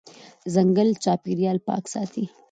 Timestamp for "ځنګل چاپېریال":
0.53-1.57